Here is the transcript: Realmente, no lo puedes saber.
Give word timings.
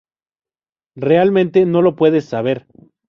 Realmente, 0.95 1.67
no 1.67 1.83
lo 1.83 1.95
puedes 1.95 2.25
saber. 2.25 2.65